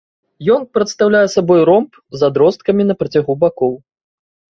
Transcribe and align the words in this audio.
Ён 0.53 0.63
прадстаўляе 0.77 1.19
сабой 1.33 1.61
ромб 1.69 1.99
з 2.21 2.29
адросткамі 2.29 2.83
на 2.93 2.97
працягу 3.03 3.37
бакоў. 3.45 3.73